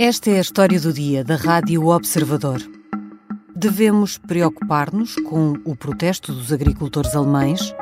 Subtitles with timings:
[0.00, 2.60] Esta é a história do dia da Rádio Observador.
[3.56, 7.74] Devemos preocupar-nos com o protesto dos agricultores alemães?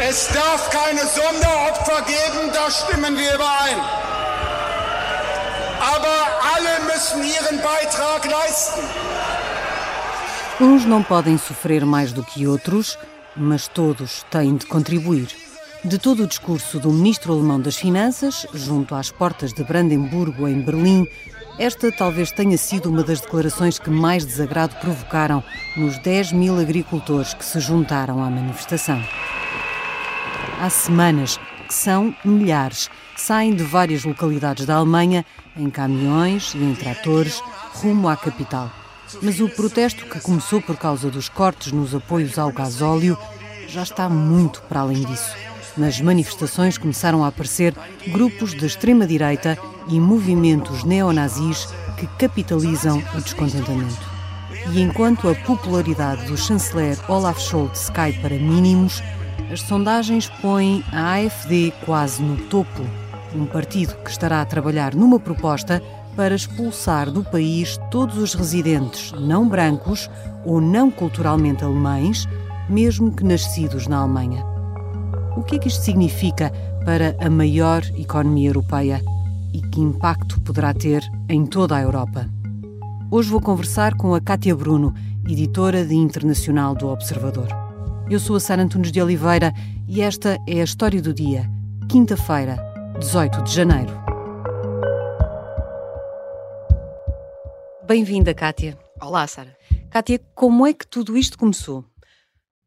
[0.00, 3.78] Es darf keine Sonderopfer geben, da stimmen wir überein.
[5.94, 6.18] Aber
[6.56, 8.84] alle müssen ihren Beitrag leisten.
[10.60, 12.96] Uns não podem sofrer mais do que outros,
[13.36, 15.28] mas todos têm de contribuir.
[15.84, 20.60] De todo o discurso do ministro alemão das Finanças, junto às portas de Brandemburgo, em
[20.60, 21.06] Berlim,
[21.58, 25.42] esta talvez tenha sido uma das declarações que mais desagrado provocaram
[25.76, 29.00] nos 10 mil agricultores que se juntaram à manifestação.
[30.60, 31.38] Há semanas
[31.68, 35.24] que são milhares, saem de várias localidades da Alemanha
[35.56, 37.42] em caminhões e em tratores
[37.74, 38.83] rumo à capital.
[39.22, 43.16] Mas o protesto que começou por causa dos cortes nos apoios ao gasóleo
[43.68, 45.34] já está muito para além disso.
[45.76, 47.74] Nas manifestações começaram a aparecer
[48.08, 51.66] grupos de extrema-direita e movimentos neonazis
[51.98, 54.14] que capitalizam o descontentamento.
[54.72, 59.02] E enquanto a popularidade do chanceler Olaf Scholz cai para mínimos,
[59.52, 62.82] as sondagens põem a AfD quase no topo,
[63.34, 65.82] um partido que estará a trabalhar numa proposta
[66.16, 70.08] para expulsar do país todos os residentes não brancos
[70.44, 72.26] ou não culturalmente alemães,
[72.68, 74.44] mesmo que nascidos na Alemanha.
[75.36, 76.52] O que é que isto significa
[76.84, 79.02] para a maior economia europeia
[79.52, 82.28] e que impacto poderá ter em toda a Europa?
[83.10, 84.94] Hoje vou conversar com a Cátia Bruno,
[85.28, 87.48] editora de Internacional do Observador.
[88.10, 89.52] Eu sou a Sara Antunes de Oliveira
[89.88, 91.50] e esta é a história do dia,
[91.88, 92.58] quinta-feira,
[92.98, 94.03] 18 de janeiro.
[97.86, 98.78] Bem-vinda, Kátia.
[98.98, 99.54] Olá, Sara.
[99.90, 101.84] Kátia, como é que tudo isto começou?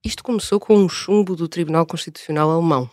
[0.06, 2.88] Isto começou com um chumbo do Tribunal Constitucional Alemão,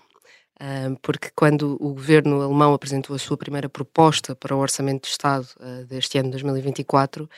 [1.02, 5.46] porque quando o governo alemão apresentou a sua primeira proposta para o Orçamento de Estado
[5.60, 7.28] ah, deste ano 2024,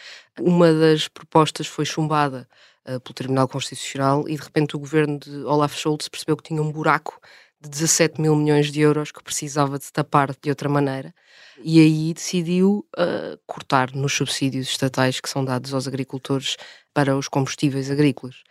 [0.41, 2.49] uma das propostas foi chumbada
[2.85, 6.63] ah, pelo Tribunal Constitucional e de repente o governo de Olaf Scholz percebeu que tinha
[6.63, 7.21] um buraco
[7.61, 11.15] de 17 mil milhões de euros que precisava de tapar de outra maneira
[11.63, 16.57] e aí decidiu uh, cortar nos subsídios estatais que são dados aos agricultores
[16.93, 18.43] para os combustíveis agrícolas.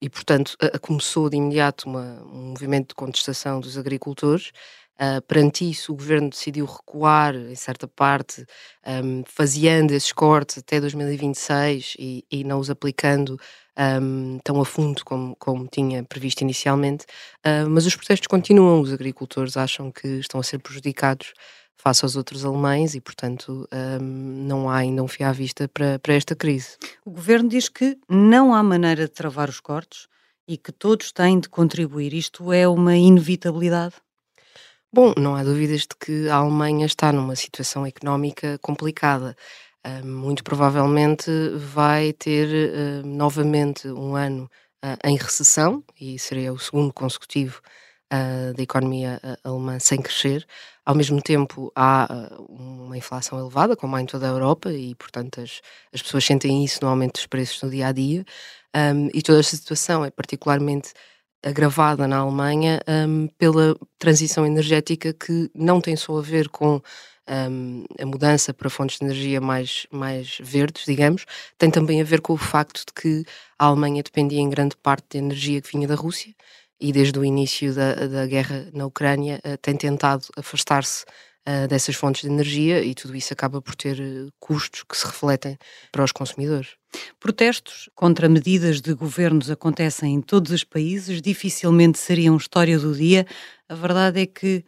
[0.00, 4.52] E, portanto, uh, começou de imediato uma, um movimento de contestação dos agricultores.
[4.94, 8.46] Uh, perante isso, o governo decidiu recuar, em certa parte,
[8.86, 13.38] um, faseando esses cortes até 2026 e, e não os aplicando
[13.78, 17.04] um, tão a fundo como, como tinha previsto inicialmente.
[17.44, 21.32] Uh, mas os protestos continuam, os agricultores acham que estão a ser prejudicados
[21.76, 23.68] face aos outros alemães e, portanto,
[24.00, 26.76] um, não há ainda um fio à vista para, para esta crise.
[27.04, 30.08] O governo diz que não há maneira de travar os cortes
[30.48, 32.14] e que todos têm de contribuir.
[32.14, 33.94] Isto é uma inevitabilidade?
[34.92, 39.36] Bom, não há dúvidas de que a Alemanha está numa situação económica complicada.
[39.86, 44.50] Uh, muito provavelmente vai ter uh, novamente um ano
[44.84, 47.60] uh, em recessão, e seria o segundo consecutivo
[48.56, 50.46] da economia alemã sem crescer.
[50.84, 55.40] Ao mesmo tempo, há uma inflação elevada, como há em toda a Europa, e, portanto,
[55.40, 55.60] as,
[55.92, 58.24] as pessoas sentem isso no aumento dos preços no dia a dia.
[58.76, 60.92] Um, e toda esta situação é particularmente
[61.44, 66.80] agravada na Alemanha um, pela transição energética que não tem só a ver com
[67.28, 71.24] um, a mudança para fontes de energia mais, mais verdes, digamos,
[71.58, 73.24] tem também a ver com o facto de que
[73.58, 76.34] a Alemanha dependia em grande parte de energia que vinha da Rússia
[76.80, 81.04] e desde o início da, da guerra na Ucrânia uh, tem tentado afastar-se
[81.48, 85.06] uh, dessas fontes de energia e tudo isso acaba por ter uh, custos que se
[85.06, 85.58] refletem
[85.90, 86.76] para os consumidores.
[87.18, 93.26] Protestos contra medidas de governos acontecem em todos os países, dificilmente seriam história do dia.
[93.68, 94.64] A verdade é que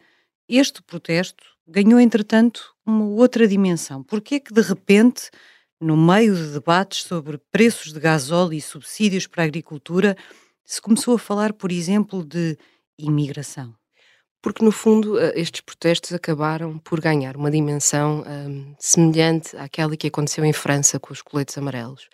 [0.47, 4.03] este protesto ganhou, entretanto, uma outra dimensão.
[4.03, 5.29] Porque é que, de repente,
[5.79, 10.17] no meio de debates sobre preços de gasóleo e subsídios para a agricultura,
[10.65, 12.57] se começou a falar, por exemplo, de
[12.97, 13.73] imigração?
[14.41, 20.07] Porque, no fundo, eh, estes protestos acabaram por ganhar uma dimensão um, semelhante àquela que
[20.07, 22.07] aconteceu em França com os coletes amarelos,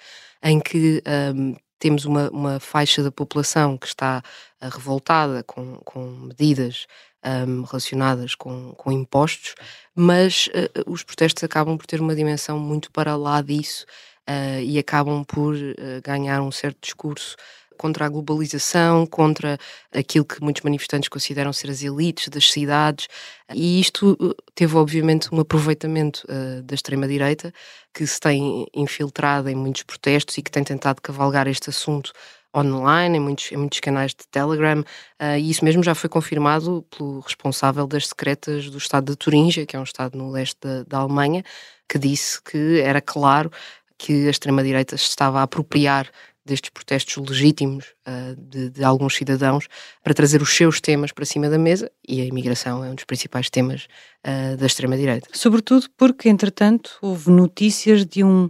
[0.43, 1.03] em que
[1.35, 4.23] um, temos uma, uma, faixa da população que está
[4.61, 6.87] uh, revoltada com, com medidas
[7.25, 9.55] um, relacionadas com, com, impostos,
[9.95, 13.85] mas uh, os protestos acabam por ter uma dimensão muito para lá disso
[14.29, 17.35] uh, e acabam por uh, ganhar um certo discurso
[17.77, 19.57] contra a globalização, contra
[19.93, 23.07] aquilo que muitos manifestantes consideram ser as elites das cidades,
[23.53, 24.17] e isto
[24.53, 27.53] teve obviamente um aproveitamento uh, da extrema-direita,
[27.93, 32.11] que se tem infiltrado em muitos protestos e que tem tentado cavalgar este assunto
[32.55, 36.85] online, em muitos, em muitos canais de Telegram, uh, e isso mesmo já foi confirmado
[36.95, 40.83] pelo responsável das secretas do estado de Turíngia, que é um estado no leste da,
[40.83, 41.43] da Alemanha,
[41.87, 43.51] que disse que era claro
[43.97, 46.09] que a extrema-direita se estava a apropriar
[46.45, 49.67] destes protestos legítimos uh, de, de, alguns cidadãos
[50.03, 53.03] para trazer os seus temas para cima da mesa e a imigração é um dos
[53.03, 53.87] principais temas
[54.25, 55.27] uh, da extrema-direita.
[55.33, 58.49] Sobretudo porque, entretanto, houve notícias de um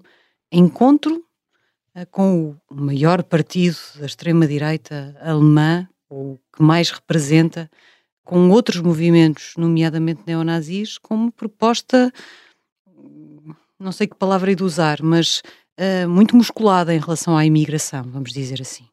[0.52, 1.25] encontro
[2.12, 7.70] com o maior partido da extrema-direita alemã, o que mais representa,
[8.24, 12.12] com outros movimentos, nomeadamente neonazis, como proposta,
[13.80, 15.42] não sei que palavra é de usar, mas
[15.80, 18.88] uh, muito musculada em relação à imigração, vamos dizer assim.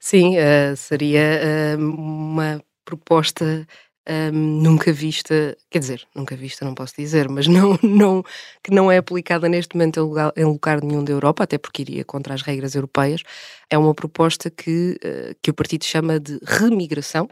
[0.00, 3.66] Sim, uh, seria uh, uma proposta
[4.08, 8.24] um, nunca vista, quer dizer, nunca vista, não posso dizer, mas não, não,
[8.62, 11.82] que não é aplicada neste momento em lugar, em lugar nenhum da Europa, até porque
[11.82, 13.22] iria contra as regras europeias.
[13.70, 17.28] É uma proposta que, uh, que o partido chama de remigração,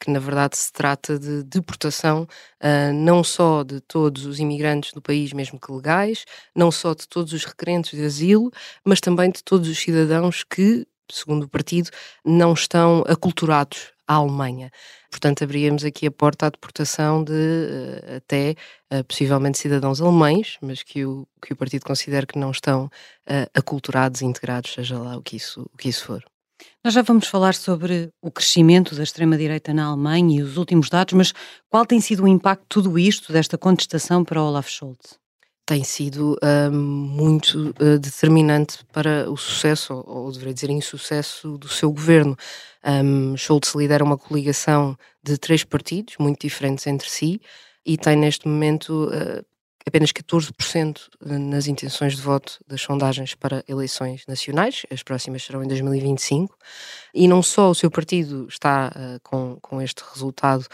[0.00, 5.02] que na verdade se trata de deportação uh, não só de todos os imigrantes do
[5.02, 8.50] país, mesmo que legais, não só de todos os requerentes de asilo,
[8.84, 11.90] mas também de todos os cidadãos que, segundo o partido,
[12.24, 14.70] não estão aculturados à Alemanha.
[15.10, 18.54] Portanto, abríamos aqui a porta à deportação de uh, até
[18.92, 22.90] uh, possivelmente cidadãos alemães, mas que o, que o partido considera que não estão
[23.54, 26.24] aculturados e integrados, seja lá o que isso, o que isso for.
[26.84, 31.14] Nós já vamos falar sobre o crescimento da extrema-direita na Alemanha e os últimos dados,
[31.14, 31.32] mas
[31.70, 35.21] qual tem sido o impacto de tudo isto, desta contestação para Olaf Scholz?
[35.72, 41.66] Tem sido uh, muito uh, determinante para o sucesso, ou, ou deveria dizer insucesso, do
[41.66, 42.36] seu governo.
[42.84, 47.40] Um, Scholz lidera uma coligação de três partidos, muito diferentes entre si,
[47.86, 49.42] e tem neste momento uh,
[49.86, 55.68] apenas 14% nas intenções de voto das sondagens para eleições nacionais, as próximas serão em
[55.68, 56.54] 2025,
[57.14, 60.66] e não só o seu partido está uh, com, com este resultado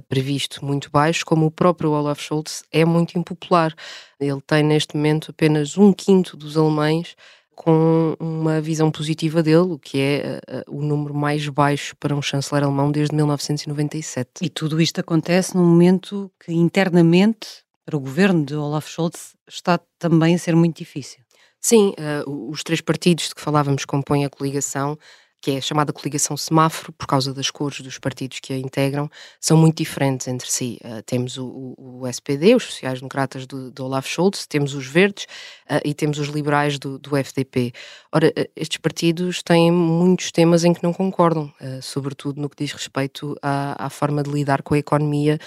[0.00, 3.74] previsto muito baixo, como o próprio Olaf Scholz é muito impopular.
[4.18, 7.16] Ele tem neste momento apenas um quinto dos alemães
[7.54, 12.22] com uma visão positiva dele, o que é uh, o número mais baixo para um
[12.22, 14.30] chanceler alemão desde 1997.
[14.40, 17.48] E tudo isto acontece num momento que internamente
[17.84, 21.22] para o governo de Olaf Scholz está também a ser muito difícil.
[21.60, 21.94] Sim,
[22.26, 24.98] uh, os três partidos de que falávamos compõem a coligação
[25.42, 29.10] que é chamada coligação semáforo, por causa das cores dos partidos que a integram,
[29.40, 30.78] são muito diferentes entre si.
[30.84, 35.24] Uh, temos o, o, SPD, os sociais-democratas do, do, Olaf Scholz, temos os verdes
[35.68, 37.72] uh, e temos os liberais do, do FDP.
[38.12, 41.52] Ora, uh, estes partidos têm muitos temas em que não concordam,
[41.82, 45.40] sobretudo no que diz respeito à, à forma de lidar com a economia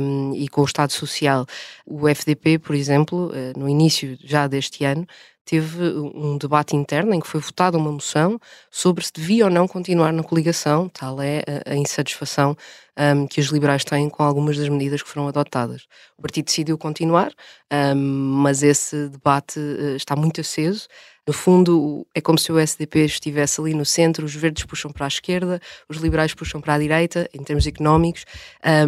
[0.00, 1.46] um, e com o Estado Social.
[1.86, 5.06] O FDP, por exemplo, no início já deste ano,
[5.46, 8.38] teve um debate interno em que foi votada uma moção
[8.68, 12.56] sobre se devia ou não continuar na coligação, tal é a, insatisfação
[12.98, 15.86] um, que os liberais têm com algumas das medidas que foram adotadas.
[16.18, 17.32] O partido decidiu continuar,
[17.72, 17.96] um,
[18.42, 20.88] mas esse debate uh, está muito aceso.
[21.24, 25.06] No fundo, é como se o SDP estivesse ali no centro, os verdes puxam para
[25.06, 28.24] a esquerda, os liberais puxam para a direita, em termos económicos,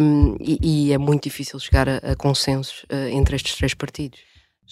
[0.01, 4.19] um, e, e, é muito difícil chegar a, a consensos uh, entre estes três partidos.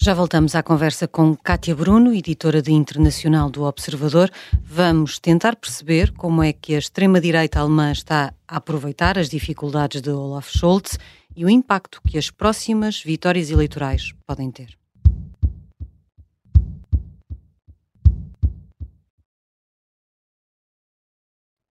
[0.00, 4.30] Já voltamos à conversa com Kátia Bruno, editora de Internacional do Observador.
[4.62, 10.10] Vamos tentar perceber como é que a extrema-direita alemã está a aproveitar as dificuldades de
[10.10, 11.00] Olaf Scholz
[11.34, 14.78] e o impacto que as próximas vitórias eleitorais podem ter.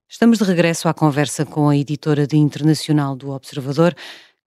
[0.09, 3.95] Estamos de regresso à conversa com a editora de Internacional do Observador.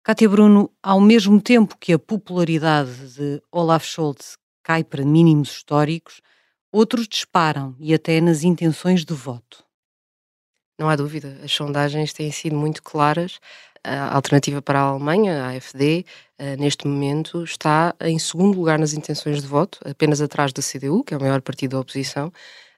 [0.10, 6.20] Cátia Bruno, ao mesmo tempo que a popularidade de Olaf Scholz cai para mínimos históricos,
[6.72, 9.64] outros disparam e até nas intenções de voto.
[10.80, 13.40] Não há dúvida, as sondagens têm sido muito claras.
[13.84, 16.04] A alternativa para a Alemanha, a AfD,
[16.40, 21.04] eh, neste momento está em segundo lugar nas intenções de voto, apenas atrás da CDU,
[21.04, 22.34] que é o maior partido da oposição,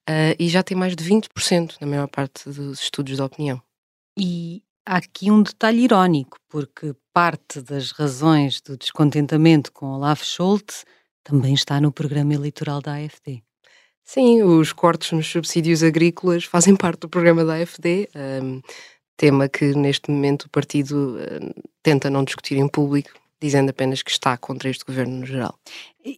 [0.06, 3.62] eh, e já tem mais de 20% na maior parte dos estudos de opinião.
[4.20, 10.86] E Há aqui um detalhe irónico, porque parte das razões do descontentamento com Olaf Scholz
[11.24, 13.44] também está no programa eleitoral da AfD.
[14.04, 18.10] Sim, os cortes nos subsídios agrícolas fazem parte do programa da AfD,
[18.44, 18.62] um,
[19.16, 24.12] tema que neste momento o partido um, tenta não discutir em público, dizendo apenas que
[24.12, 25.58] está contra este governo no geral.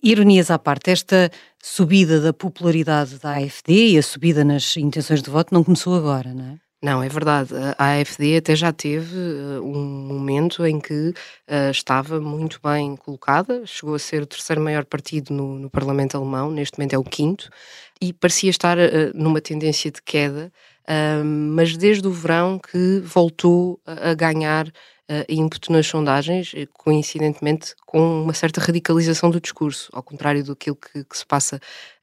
[0.01, 1.29] Ironias à parte, esta
[1.62, 6.33] subida da popularidade da AfD e a subida nas intenções de voto não começou agora,
[6.33, 6.62] não é?
[6.83, 7.53] Não, é verdade.
[7.77, 13.65] A AFD até já teve uh, um momento em que uh, estava muito bem colocada,
[13.65, 17.03] chegou a ser o terceiro maior partido no, no Parlamento Alemão, neste momento é o
[17.05, 17.49] quinto,
[18.01, 18.81] e parecia estar uh,
[19.15, 20.51] numa tendência de queda
[21.23, 24.71] mas desde o verão que voltou a ganhar uh,
[25.29, 31.17] ímpeto nas sondagens, coincidentemente com uma certa radicalização do discurso, ao contrário do que, que
[31.17, 31.59] se passa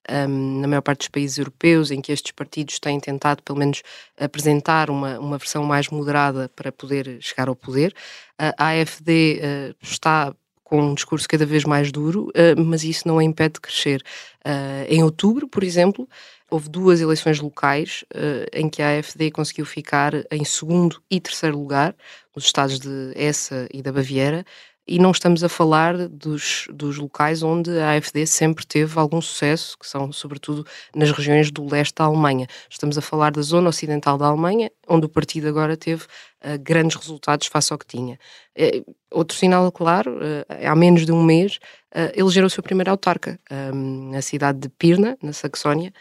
[0.08, 3.82] um, na maior parte dos países europeus, em que estes partidos têm tentado, pelo menos,
[4.18, 7.94] apresentar uma, uma versão mais moderada para poder chegar ao poder.
[8.38, 10.34] a AFD uh, está
[10.70, 14.02] com um discurso cada vez mais duro, uh, mas isso não a impede de crescer.
[14.46, 16.08] Uh, em outubro, por exemplo,
[16.48, 21.58] houve duas eleições locais uh, em que a AfD conseguiu ficar em segundo e terceiro
[21.58, 21.94] lugar,
[22.34, 24.44] nos estados de Essa e da Baviera,
[24.86, 29.78] e não estamos a falar dos, dos locais onde a AfD sempre teve algum sucesso,
[29.78, 32.46] que são sobretudo nas regiões do leste da Alemanha.
[32.68, 36.96] Estamos a falar da zona ocidental da Alemanha, onde o partido agora teve uh, grandes
[36.96, 38.18] resultados face ao que tinha.
[38.58, 41.58] Uh, outro sinal claro, uh, há menos de um mês,
[41.94, 43.38] uh, elegeram o seu primeiro autarca,
[44.10, 45.92] na cidade de Pirna, na Saxónia,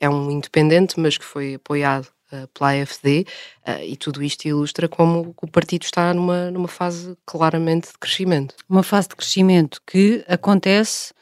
[0.00, 2.08] é um independente, mas que foi apoiado
[2.52, 3.26] pela AFD,
[3.64, 8.54] ah, e tudo isto ilustra como o partido está numa, numa fase claramente de crescimento.
[8.68, 11.12] Uma fase de crescimento que acontece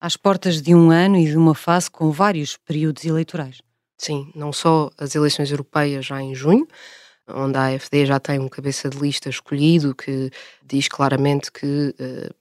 [0.00, 3.60] às portas de um ano e de uma fase com vários períodos eleitorais.
[3.96, 6.66] Sim, não só as eleições europeias já em junho,
[7.28, 10.30] onde a AFD já tem um cabeça de lista escolhido que
[10.64, 12.34] diz claramente que uh,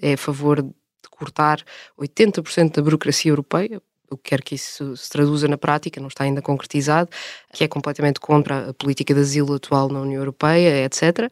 [0.00, 0.72] é a favor de
[1.10, 1.62] cortar
[1.98, 3.80] 80% da burocracia europeia,
[4.14, 7.10] o que que isso se traduza na prática, não está ainda concretizado,
[7.52, 11.30] que é completamente contra a política de asilo atual na União Europeia, etc.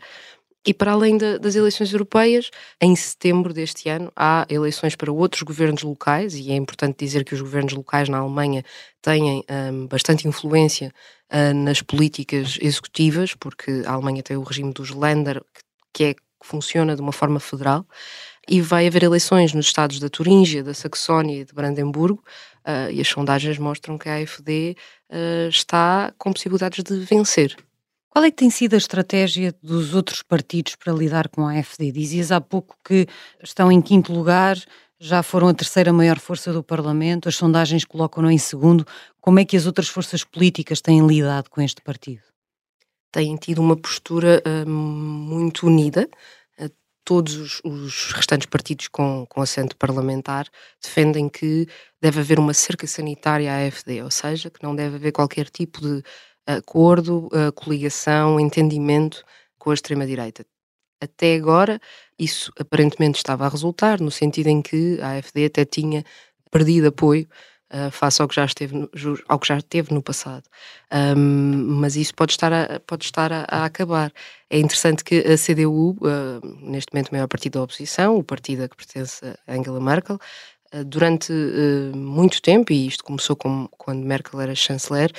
[0.65, 5.43] E para além de, das eleições europeias, em setembro deste ano há eleições para outros
[5.43, 8.65] governos locais, e é importante dizer que os governos locais na Alemanha
[9.01, 10.93] têm um, bastante influência
[11.33, 15.43] uh, nas políticas executivas, porque a Alemanha tem o regime dos Länder,
[15.93, 17.85] que, é, que funciona de uma forma federal,
[18.49, 22.23] e vai haver eleições nos estados da Turíngia, da Saxónia e de Brandemburgo,
[22.67, 27.57] uh, e as sondagens mostram que a AfD uh, ah, está com possibilidades de vencer.
[28.11, 31.91] Qual é que tem sido a estratégia dos outros partidos para lidar com a AfD?
[31.93, 33.07] Dizias há pouco que
[33.43, 34.59] estão em quinto lugar,
[35.01, 38.87] já foram a terceira maior força do Parlamento, as sondagens colocam-no em segundo.
[39.21, 42.23] Como é que as outras forças políticas têm lidado com este partido?
[43.11, 46.09] Têm tido uma postura uh, muito unida,
[47.05, 50.47] todos os, os, restantes partidos com, com assento parlamentar
[50.81, 51.67] defendem que
[52.01, 55.81] deve haver uma cerca sanitária à AFD, ou seja, que não deve haver qualquer tipo
[55.81, 56.03] de
[56.47, 59.25] acordo, uh, coligação, entendimento
[59.59, 60.45] com a extrema-direita.
[61.01, 61.81] Até agora,
[62.19, 66.05] isso aparentemente estava a resultar, no sentido em que a AFD até tinha
[66.51, 67.27] perdido apoio
[67.73, 68.91] uh, face ao que já esteve no,
[69.29, 70.45] ao que já teve no passado.
[70.93, 74.13] Um, mas isso pode estar, a, pode estar a, a, acabar.
[74.51, 78.65] É interessante que a CDU, uh, neste momento o maior partido da oposição, o partido
[78.65, 80.19] a que pertence a Angela Merkel,
[80.75, 81.33] uh, durante
[81.95, 85.11] muito tempo, e isto começou com, quando Merkel era chanceler,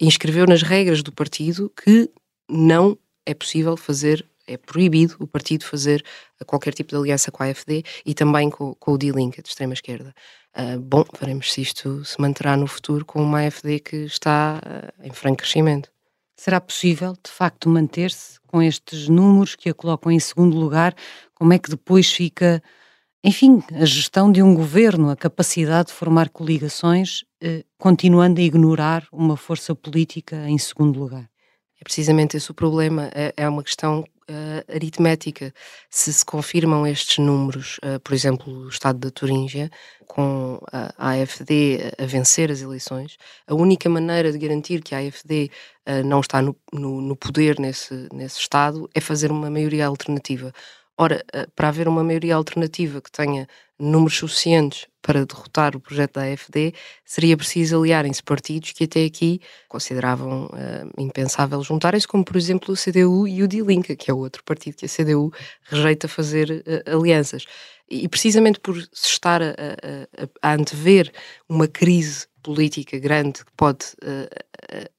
[0.00, 2.10] inscreveu nas regras do partido que
[2.48, 6.04] não é possível fazer é proibido o partido fazer
[6.46, 10.14] qualquer tipo de aliança com a AfD e também com, com o D-Link, de extrema-esquerda.
[10.56, 15.06] Uh, bom, veremos se isto se manterá no futuro com uma AFD que está uh,
[15.06, 15.90] em franco crescimento.
[16.36, 20.94] Será possível, de facto, manter-se com estes números que a colocam em segundo lugar?
[21.34, 22.62] Como é que depois fica,
[23.22, 29.06] enfim, a gestão de um governo, a capacidade de formar coligações, uh, continuando a ignorar
[29.12, 31.28] uma força política em segundo lugar?
[31.80, 33.10] É precisamente esse o problema.
[33.12, 35.52] É, é uma questão uh, aritmética.
[35.90, 39.70] Se se confirmam estes números, uh, por exemplo, o Estado da Turíngia,
[40.06, 43.16] com a AFD a vencer as eleições,
[43.46, 45.50] a única maneira de garantir que a AFD
[45.88, 50.52] uh, não está no, no, no, poder nesse, nesse Estado é fazer uma maioria alternativa.
[50.96, 51.24] Ora,
[51.56, 56.72] para haver uma maioria alternativa que tenha números suficientes para derrotar o projeto da AFD,
[57.04, 62.76] seria preciso aliarem-se partidos que até aqui consideravam uh, impensável juntarem-se, como por exemplo o
[62.76, 65.30] CDU e o Die Linke, que é outro partido que a CDU
[65.64, 67.44] rejeita fazer uh, alianças.
[67.90, 71.12] E precisamente por se estar a, a, a antever
[71.46, 74.28] uma crise política grande que pode uh,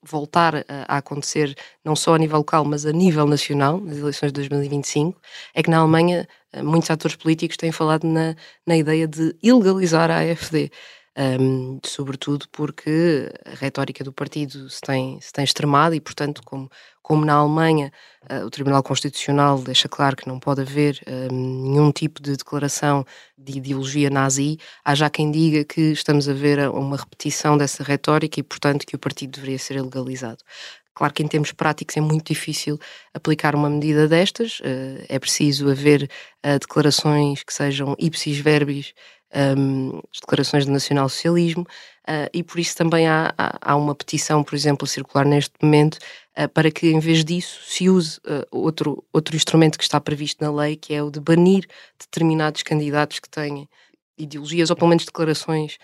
[0.04, 4.32] voltar a, a, acontecer não só a nível local, mas a nível nacional, nas eleições
[4.32, 5.20] de 2025,
[5.54, 6.28] é que na Alemanha
[6.64, 10.72] muitos atores políticos têm falado na, na ideia de ilegalizar a AfD.
[11.18, 16.70] Um, sobretudo porque a retórica do partido se tem, se tem extremado e, portanto, como,
[17.02, 17.90] como na Alemanha
[18.30, 23.06] uh, o Tribunal Constitucional deixa claro que não pode haver um, nenhum tipo de declaração
[23.38, 28.42] de ideologia nazi, há já quem diga que estamos a ver uma repetição dessa retórica
[28.42, 30.44] e, portanto, que o partido deveria ser ilegalizado.
[30.94, 32.78] Claro que em termos práticos é muito difícil
[33.14, 36.10] aplicar uma medida destas, uh, é preciso haver
[36.46, 38.94] uh, declarações que sejam ipsis verbis,
[39.36, 41.64] um, as declarações do nacional-socialismo,
[42.08, 45.98] uh, e por isso também há, há, há, uma petição, por exemplo, circular neste momento,
[46.38, 50.44] uh, para que em vez disso se use uh, outro, outro instrumento que está previsto
[50.44, 51.68] na lei, que é o de banir
[52.00, 53.68] determinados candidatos que têm
[54.18, 55.78] ideologias ou pelo menos declarações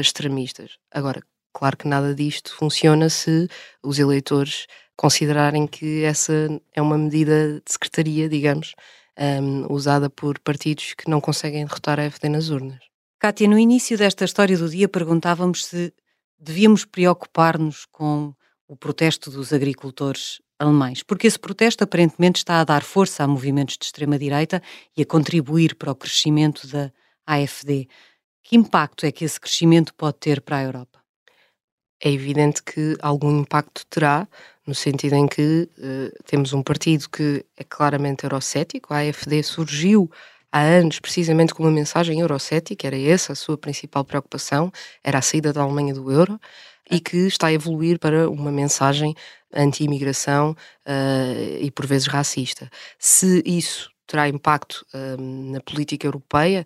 [0.00, 0.78] extremistas.
[0.90, 1.22] Agora,
[1.52, 3.48] claro que nada disto funciona se
[3.80, 6.32] os eleitores considerarem que essa
[6.74, 8.74] é uma medida de secretaria, digamos,
[9.18, 12.95] um, usada por partidos que não conseguem derrotar a FD nas urnas.
[13.18, 15.90] Kátia, no início desta história do dia perguntávamos se
[16.38, 18.34] devíamos preocupar-nos com
[18.68, 23.78] o protesto dos agricultores alemães, porque esse protesto aparentemente está a dar força a movimentos
[23.78, 24.62] de extrema-direita
[24.94, 26.92] e a contribuir para o crescimento da
[27.26, 27.88] AFD.
[28.44, 31.00] Que impacto é que esse crescimento pode ter para a Europa?
[31.98, 34.28] É evidente que algum impacto terá,
[34.66, 40.10] no sentido em que uh, temos um partido que é claramente eurocético, a AFD surgiu
[40.56, 44.72] há anos precisamente com uma mensagem eurocética, era essa a sua principal preocupação,
[45.04, 46.40] era a saída da Alemanha do euro,
[46.90, 49.14] e que está a evoluir para uma mensagem
[49.52, 52.70] anti-imigração uh, e por vezes racista.
[52.98, 56.64] Se isso terá impacto um, na política europeia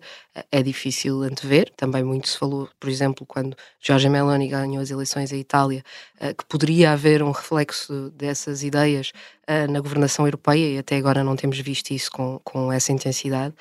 [0.51, 1.71] é difícil antever.
[1.75, 5.83] Também muito se falou, por exemplo, quando Giorgia Meloni ganhou as eleições em Itália,
[6.21, 9.11] uh, que poderia haver um reflexo dessas ideias
[9.49, 13.53] uh, na governação europeia e até agora não temos visto isso com, com essa intensidade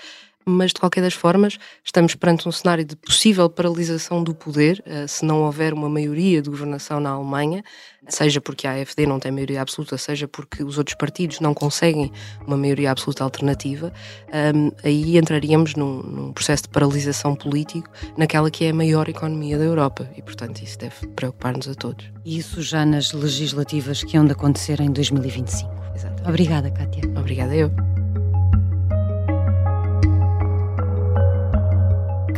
[0.44, 5.06] mas de qualquer das formas estamos perante um cenário de possível paralisação do poder uh,
[5.06, 7.62] se não houver uma maioria de governação na Alemanha,
[8.09, 12.11] seja porque a AfD não tem maioria absoluta, seja porque os outros partidos não conseguem
[12.47, 13.92] uma maioria absoluta alternativa,
[14.32, 19.59] ehm, aí entraríamos num, num, processo de paralisação político naquela que é a maior economia
[19.59, 22.11] da Europa e, portanto, isso deve preocupar-nos a todos.
[22.25, 25.70] E isso já nas legislativas que hão de acontecer em 2025.
[25.94, 26.28] Exato.
[26.28, 27.02] Obrigada, Kátia.
[27.16, 27.89] Obrigada eu.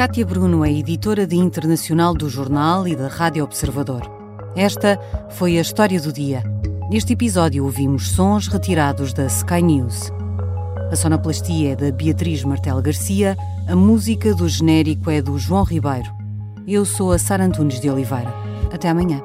[0.03, 4.03] Cátia Bruno é editora de internacional do jornal e da Rádio Observador.
[4.57, 4.99] Esta
[5.31, 6.43] foi a história do dia.
[6.91, 10.11] Neste episódio ouvimos sons retirados da Sky News.
[10.91, 13.37] A sonoplastia é da Beatriz Martel Garcia,
[13.69, 16.13] a música do genérico é do João Ribeiro.
[16.67, 18.35] Eu sou a Sara Antunes de Oliveira.
[18.73, 19.23] Até amanhã.